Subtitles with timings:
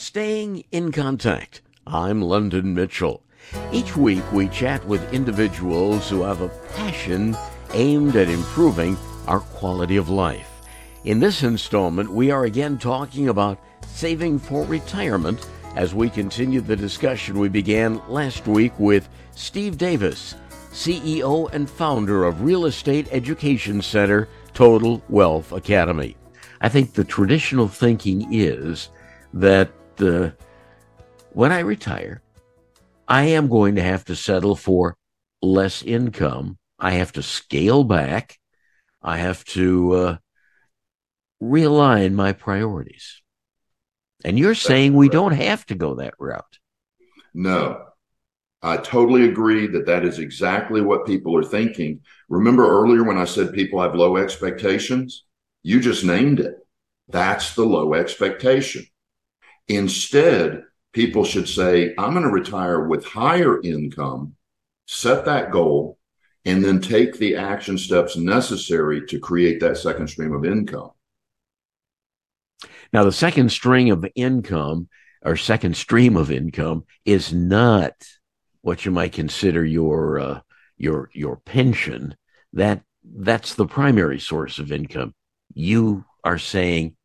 [0.00, 1.60] Staying in contact.
[1.84, 3.20] I'm London Mitchell.
[3.72, 7.36] Each week we chat with individuals who have a passion
[7.74, 10.62] aimed at improving our quality of life.
[11.02, 13.58] In this installment, we are again talking about
[13.88, 20.36] saving for retirement as we continue the discussion we began last week with Steve Davis,
[20.70, 26.16] CEO and founder of Real Estate Education Center Total Wealth Academy.
[26.60, 28.90] I think the traditional thinking is
[29.34, 30.30] that uh,
[31.32, 32.22] when I retire,
[33.06, 34.96] I am going to have to settle for
[35.42, 36.58] less income.
[36.78, 38.38] I have to scale back.
[39.02, 40.16] I have to uh,
[41.42, 43.22] realign my priorities.
[44.24, 46.58] And you're saying we don't have to go that route.
[47.32, 47.84] No,
[48.62, 52.00] I totally agree that that is exactly what people are thinking.
[52.28, 55.24] Remember earlier when I said people have low expectations?
[55.62, 56.56] You just named it.
[57.08, 58.84] That's the low expectation.
[59.68, 64.34] Instead, people should say, I'm going to retire with higher income,
[64.86, 65.98] set that goal,
[66.44, 70.90] and then take the action steps necessary to create that second stream of income.
[72.92, 74.88] Now, the second string of income
[75.22, 77.92] or second stream of income is not
[78.62, 80.40] what you might consider your uh,
[80.76, 82.16] your your pension.
[82.54, 85.14] That that's the primary source of income.
[85.52, 86.96] You are saying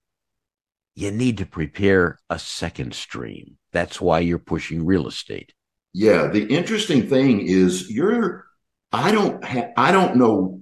[0.96, 3.58] you need to prepare a second stream.
[3.72, 5.54] That's why you're pushing real estate.
[5.94, 8.46] Yeah, the interesting thing is you're
[8.92, 10.62] I don't ha- I don't know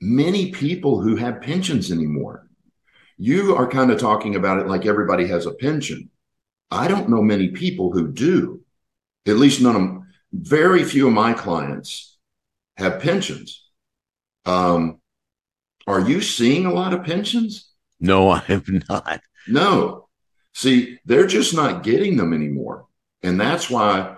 [0.00, 2.48] many people who have pensions anymore.
[3.18, 6.10] You are kind of talking about it like everybody has a pension.
[6.70, 8.62] I don't know many people who do.
[9.26, 12.18] At least none of very few of my clients
[12.76, 13.64] have pensions.
[14.44, 15.00] Um,
[15.86, 17.70] are you seeing a lot of pensions?
[18.00, 19.20] No, I have not.
[19.48, 20.08] No.
[20.54, 22.86] See, they're just not getting them anymore.
[23.22, 24.16] And that's why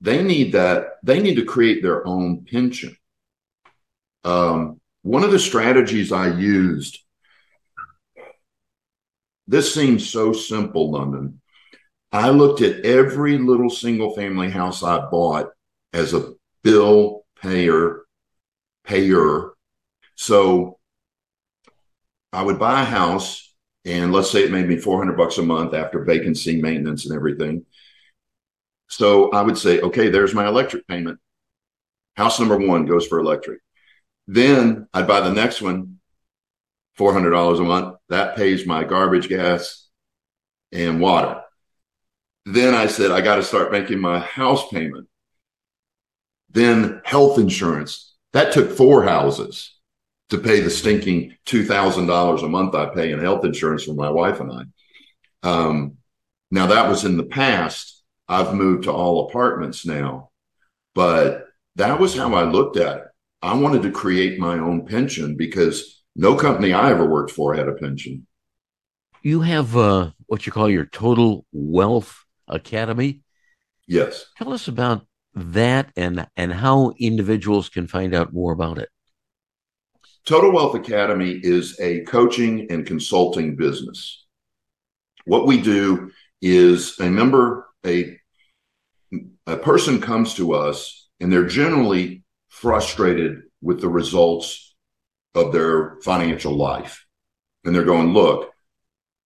[0.00, 0.98] they need that.
[1.02, 2.96] They need to create their own pension.
[4.24, 6.98] Um, one of the strategies I used,
[9.46, 11.40] this seems so simple, London.
[12.10, 15.50] I looked at every little single family house I bought
[15.92, 16.32] as a
[16.62, 18.04] bill payer,
[18.84, 19.50] payer.
[20.14, 20.73] So
[22.34, 25.74] I would buy a house and let's say it made me 400 bucks a month
[25.74, 27.64] after vacancy maintenance and everything.
[28.88, 31.20] So I would say, okay, there's my electric payment.
[32.16, 33.60] House number one goes for electric.
[34.26, 35.98] Then I'd buy the next one,
[36.98, 37.96] $400 a month.
[38.08, 39.88] That pays my garbage, gas,
[40.72, 41.40] and water.
[42.46, 45.08] Then I said, I got to start making my house payment.
[46.50, 48.14] Then health insurance.
[48.32, 49.73] That took four houses
[50.34, 54.40] to pay the stinking $2,000 a month I pay in health insurance for my wife
[54.40, 55.48] and I.
[55.48, 55.96] Um,
[56.50, 58.02] now, that was in the past.
[58.28, 60.30] I've moved to all apartments now,
[60.94, 61.46] but
[61.76, 63.04] that was how I looked at it.
[63.42, 67.68] I wanted to create my own pension because no company I ever worked for had
[67.68, 68.26] a pension.
[69.22, 73.22] You have uh, what you call your Total Wealth Academy.
[73.86, 74.26] Yes.
[74.38, 78.88] Tell us about that and and how individuals can find out more about it.
[80.24, 84.24] Total Wealth Academy is a coaching and consulting business.
[85.26, 88.16] What we do is a member, a,
[89.46, 94.74] a person comes to us and they're generally frustrated with the results
[95.34, 97.04] of their financial life.
[97.64, 98.50] And they're going, look,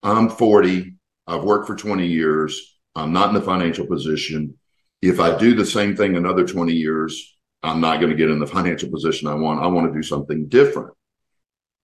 [0.03, 0.95] I'm 40.
[1.29, 2.77] I've worked for 20 years.
[2.97, 4.59] I'm not in the financial position.
[5.01, 8.39] If I do the same thing another 20 years, I'm not going to get in
[8.39, 9.63] the financial position I want.
[9.63, 10.95] I want to do something different.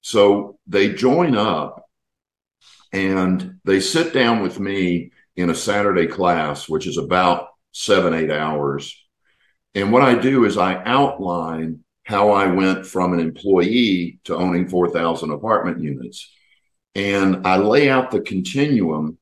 [0.03, 1.85] So they join up
[2.93, 8.31] and they sit down with me in a Saturday class, which is about seven, eight
[8.31, 8.97] hours.
[9.75, 14.69] And what I do is I outline how I went from an employee to owning
[14.69, 16.31] 4,000 apartment units.
[16.95, 19.19] And I lay out the continuum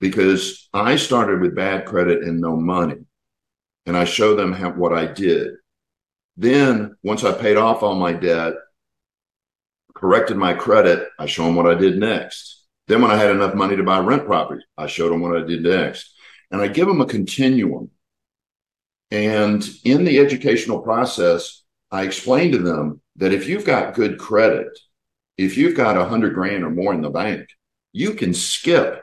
[0.00, 3.04] because I started with bad credit and no money
[3.86, 5.54] and I show them how, what I did.
[6.36, 8.54] Then once I paid off all my debt,
[9.94, 12.64] corrected my credit, I show them what I did next.
[12.88, 15.44] Then when I had enough money to buy rent property, I showed them what I
[15.44, 16.14] did next.
[16.50, 17.90] And I give them a continuum.
[19.10, 24.68] And in the educational process, I explain to them that if you've got good credit,
[25.38, 27.48] if you've got a hundred grand or more in the bank,
[27.92, 29.02] you can skip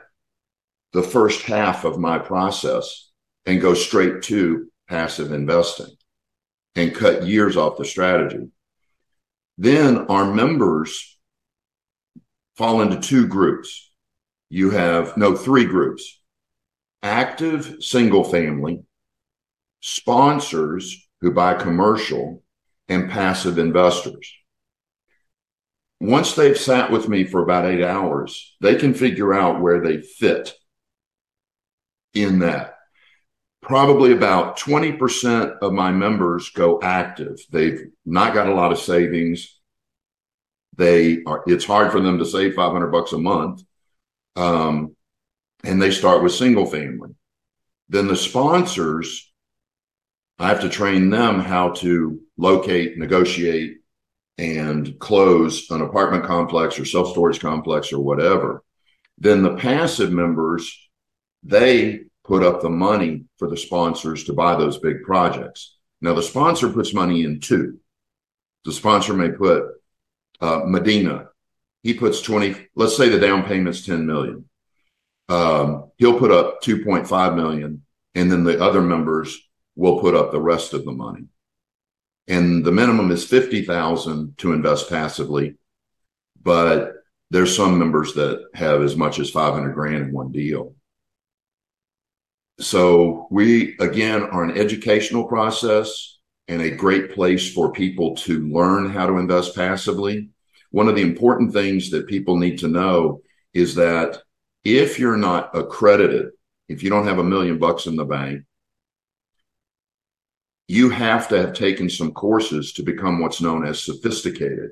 [0.92, 3.10] the first half of my process
[3.44, 5.88] and go straight to passive investing
[6.76, 8.48] and cut years off the strategy.
[9.58, 11.16] Then our members
[12.56, 13.92] fall into two groups.
[14.50, 16.20] You have no three groups.
[17.02, 18.82] active single family,
[19.80, 22.42] sponsors who buy commercial,
[22.88, 24.32] and passive investors.
[26.00, 30.00] Once they've sat with me for about eight hours, they can figure out where they
[30.00, 30.54] fit
[32.14, 32.73] in that.
[33.64, 37.38] Probably about 20% of my members go active.
[37.50, 39.58] They've not got a lot of savings.
[40.76, 43.62] They are, it's hard for them to save 500 bucks a month.
[44.36, 44.94] Um,
[45.64, 47.14] and they start with single family.
[47.88, 49.32] Then the sponsors,
[50.38, 53.78] I have to train them how to locate, negotiate,
[54.36, 58.62] and close an apartment complex or self storage complex or whatever.
[59.16, 60.76] Then the passive members,
[61.42, 65.76] they put up the money for the sponsors to buy those big projects.
[66.00, 67.78] Now, the sponsor puts money in too.
[68.64, 69.64] The sponsor may put
[70.40, 71.28] uh, Medina,
[71.82, 74.48] he puts 20, let's say the down payment's 10 million.
[75.28, 77.82] Um, he'll put up 2.5 million,
[78.14, 79.38] and then the other members
[79.76, 81.26] will put up the rest of the money
[82.26, 85.56] and the minimum is 50,000 to invest passively.
[86.42, 86.94] But
[87.30, 90.74] there's some members that have as much as 500 grand in one deal.
[92.60, 96.18] So we again are an educational process
[96.48, 100.30] and a great place for people to learn how to invest passively.
[100.70, 103.22] One of the important things that people need to know
[103.52, 104.22] is that
[104.64, 106.30] if you're not accredited,
[106.68, 108.44] if you don't have a million bucks in the bank,
[110.66, 114.70] you have to have taken some courses to become what's known as sophisticated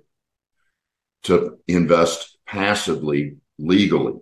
[1.24, 4.14] to invest passively legally.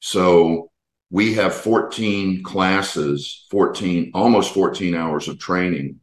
[0.00, 0.70] So
[1.10, 6.00] we have 14 classes, 14, almost 14 hours of training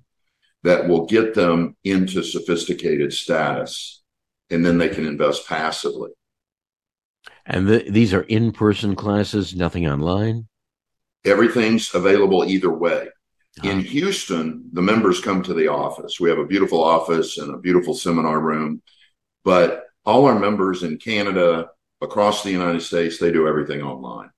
[0.64, 4.02] that will get them into sophisticated status
[4.50, 6.12] and then they can invest passively.
[7.46, 10.48] And the, these are in person classes, nothing online?
[11.26, 13.08] Everything's available either way.
[13.64, 16.20] In Houston, the members come to the office.
[16.20, 18.82] We have a beautiful office and a beautiful seminar room,
[19.44, 21.70] but all our members in Canada,
[22.02, 24.32] across the United States, they do everything online.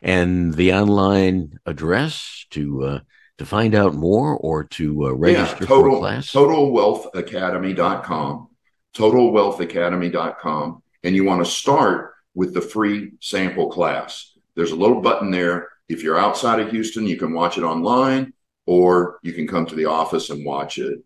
[0.00, 3.00] And the online address to uh,
[3.38, 6.30] to find out more or to uh, register yeah, total, for class?
[6.32, 8.48] TotalWealthAcademy.com.
[8.94, 10.82] TotalWealthAcademy.com.
[11.04, 14.36] And you want to start with the free sample class.
[14.54, 18.32] There's a little button there if you're outside of Houston, you can watch it online
[18.66, 20.98] or you can come to the office and watch it.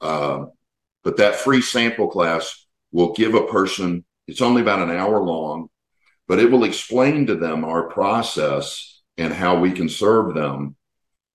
[0.00, 0.46] Uh,
[1.04, 5.68] but that free sample class will give a person, it's only about an hour long,
[6.32, 10.74] but it will explain to them our process and how we can serve them.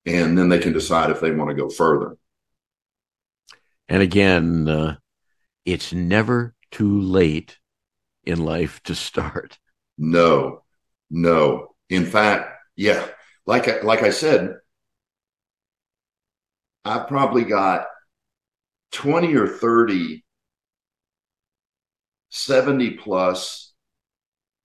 [0.07, 2.17] And then they can decide if they want to go further.
[3.87, 4.95] And again, uh,
[5.67, 7.59] it's never too late
[8.23, 9.59] in life to start.
[9.99, 10.63] No,
[11.11, 11.75] no.
[11.91, 13.05] In fact, yeah,
[13.45, 14.55] like I, like I said,
[16.83, 17.85] I've probably got
[18.93, 20.23] 20 or 30
[22.29, 23.66] 70 plus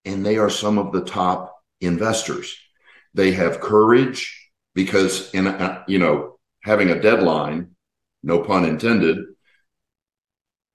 [0.04, 2.56] and they are some of the top investors
[3.14, 7.70] they have courage because in uh, you know having a deadline
[8.22, 9.18] no pun intended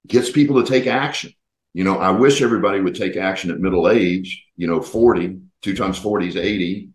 [0.06, 1.32] gets people to take action
[1.74, 5.76] you know i wish everybody would take action at middle age you know 40 two
[5.76, 6.90] times 40 is 80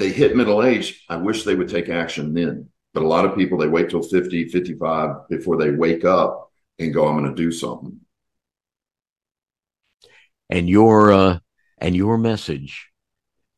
[0.00, 2.70] they hit middle age, I wish they would take action then.
[2.94, 6.92] But a lot of people, they wait till 50, 55 before they wake up and
[6.92, 8.00] go, I'm going to do something.
[10.50, 11.38] And your, uh,
[11.78, 12.90] and your message,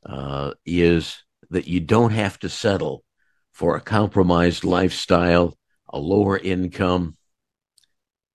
[0.05, 3.05] uh, is that you don't have to settle
[3.53, 5.57] for a compromised lifestyle,
[5.89, 7.17] a lower income,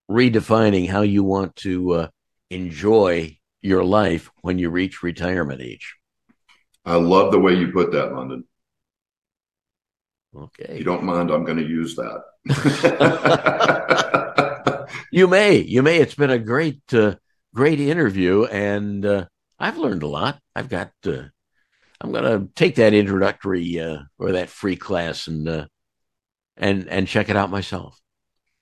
[0.09, 2.07] redefining how you want to, uh,
[2.49, 5.95] enjoy your life when you reach retirement age.
[6.85, 8.45] I love the way you put that, London.
[10.35, 10.65] Okay.
[10.69, 12.23] If you don't mind, I'm going to use that.
[15.11, 15.57] you may.
[15.57, 15.97] You may.
[15.97, 17.15] It's been a great, uh,
[17.57, 19.25] great interview, and uh,
[19.57, 20.39] I've learned a lot.
[20.55, 20.91] I've got.
[21.05, 21.23] Uh,
[21.99, 25.65] I'm going to take that introductory uh, or that free class and uh,
[26.55, 27.99] and and check it out myself.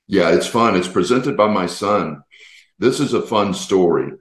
[0.07, 0.77] Yeah, it's fun.
[0.77, 2.21] It's presented by my son.
[2.79, 4.13] This is a fun story,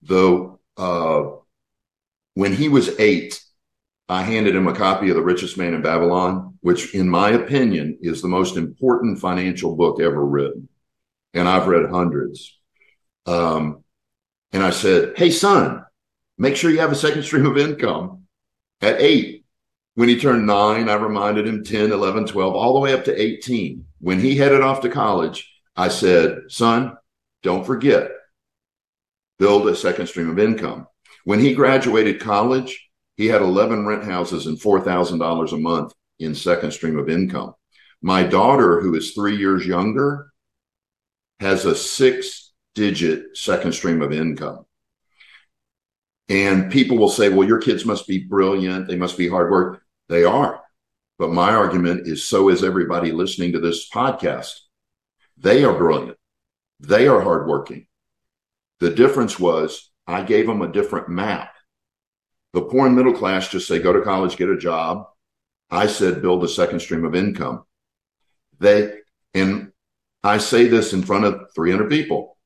[0.00, 0.60] though.
[0.76, 1.36] Uh,
[2.34, 3.42] when he was eight,
[4.08, 7.98] I handed him a copy of The Richest Man in Babylon, which, in my opinion,
[8.00, 10.68] is the most important financial book ever written.
[11.34, 12.58] And I've read hundreds.
[13.26, 13.84] Um,
[14.52, 15.84] and I said, Hey, son,
[16.36, 18.24] make sure you have a second stream of income
[18.80, 19.44] at eight.
[19.94, 23.20] When he turned nine, I reminded him 10, 11, 12, all the way up to
[23.20, 23.84] 18.
[24.00, 26.96] When he headed off to college, I said, Son,
[27.42, 28.10] don't forget,
[29.38, 30.86] build a second stream of income.
[31.24, 36.70] When he graduated college, he had 11 rent houses and $4,000 a month in second
[36.70, 37.54] stream of income.
[38.00, 40.32] My daughter, who is three years younger,
[41.40, 42.47] has a six
[42.78, 44.64] digit second stream of income.
[46.28, 48.86] And people will say, well, your kids must be brilliant.
[48.86, 49.82] They must be hard work.
[50.08, 50.62] They are.
[51.18, 54.52] But my argument is so is everybody listening to this podcast.
[55.36, 56.18] They are brilliant.
[56.78, 57.88] They are hardworking.
[58.78, 61.52] The difference was I gave them a different map.
[62.52, 65.06] The poor and middle class just say, go to college, get a job.
[65.68, 67.64] I said, build a second stream of income.
[68.60, 68.92] They,
[69.34, 69.72] and
[70.22, 72.37] I say this in front of 300 people.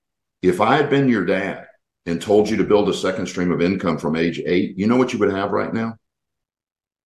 [0.42, 1.68] If I had been your dad
[2.04, 4.96] and told you to build a second stream of income from age eight, you know
[4.96, 5.96] what you would have right now?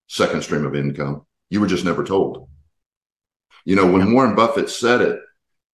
[0.08, 1.26] Second stream of income.
[1.50, 2.48] You were just never told.
[3.66, 5.20] You know, when Warren Buffett said it,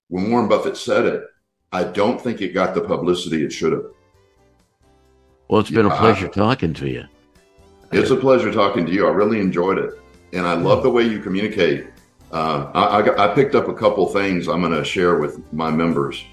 [0.09, 1.23] when Warren Buffett said it,
[1.71, 3.85] I don't think it got the publicity it should have.
[5.49, 7.05] Well, it's been a pleasure I, talking to you.
[7.93, 9.07] It's a pleasure talking to you.
[9.07, 9.93] I really enjoyed it.
[10.33, 11.87] And I love the way you communicate.
[12.33, 15.71] Uh, I, I, I picked up a couple things I'm going to share with my
[15.71, 16.25] members.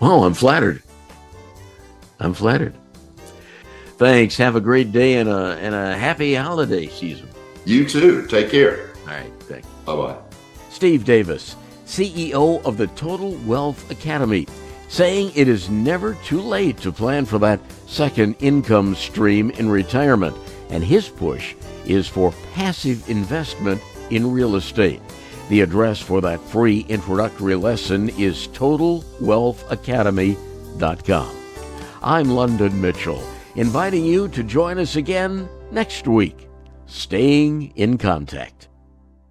[0.00, 0.82] Oh, I'm flattered.
[2.20, 2.74] I'm flattered.
[3.96, 4.36] Thanks.
[4.36, 7.28] Have a great day and a, and a happy holiday season.
[7.64, 8.26] You too.
[8.26, 8.90] Take care.
[9.02, 9.32] All right.
[9.40, 9.66] Thanks.
[9.84, 10.16] Bye bye.
[10.70, 14.46] Steve Davis, CEO of the Total Wealth Academy,
[14.88, 20.36] saying it is never too late to plan for that second income stream in retirement.
[20.70, 25.00] And his push is for passive investment in real estate.
[25.48, 31.36] The address for that free introductory lesson is TotalWealthAcademy.com.
[32.02, 33.22] I'm London Mitchell,
[33.56, 36.50] inviting you to join us again next week.
[36.84, 38.68] Staying in contact.